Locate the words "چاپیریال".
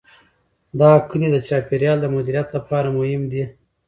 1.47-1.97